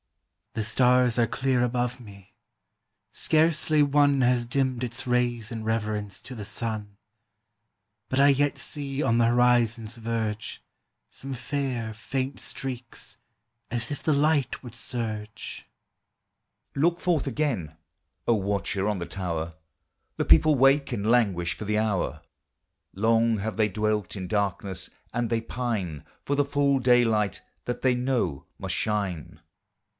"The 0.53 0.63
stars 0.63 1.17
are 1.17 1.27
clear 1.27 1.63
above 1.63 1.99
me; 2.01 2.33
scarcely 3.11 3.81
one 3.83 4.19
Has 4.21 4.43
dimmed 4.45 4.83
its 4.83 5.05
rays 5.07 5.49
in 5.51 5.63
reverence 5.63 6.19
to 6.21 6.33
the 6.35 6.43
sun; 6.43 6.97
But 8.09 8.19
I 8.19 8.29
yet 8.29 8.57
see 8.57 9.01
on 9.01 9.17
the 9.19 9.27
horizon's 9.27 9.95
verge 9.95 10.61
Some 11.09 11.33
fair, 11.33 11.93
faint 11.93 12.39
streaks, 12.39 13.17
as 13.69 13.91
if 13.91 14.01
the 14.03 14.11
light 14.11 14.61
would 14.61 14.73
surge." 14.75 15.67
Look 16.75 16.99
forth 16.99 17.27
again, 17.27 17.77
O 18.27 18.33
watcher 18.33 18.89
on 18.89 18.97
the 18.99 19.05
tower, 19.05 19.53
The 20.17 20.25
people 20.25 20.55
wake 20.55 20.91
and 20.91 21.09
languish 21.09 21.53
for 21.53 21.63
the 21.63 21.77
hour; 21.77 22.23
Long 22.93 23.37
have 23.37 23.55
they 23.55 23.69
dwelt 23.69 24.15
in 24.17 24.27
darkness, 24.27 24.89
and 25.13 25.29
they 25.29 25.41
pine 25.41 26.03
For 26.25 26.35
the 26.35 26.43
full 26.43 26.79
daylight 26.79 27.41
that 27.65 27.83
they 27.83 27.95
know 27.95 28.47
must 28.59 28.75
shine. 28.75 29.39